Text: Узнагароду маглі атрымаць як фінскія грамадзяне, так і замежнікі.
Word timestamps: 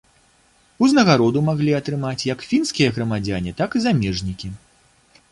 Узнагароду 0.85 1.41
маглі 1.49 1.75
атрымаць 1.79 2.27
як 2.29 2.39
фінскія 2.51 2.93
грамадзяне, 2.95 3.53
так 3.61 3.77
і 3.77 3.83
замежнікі. 3.85 4.47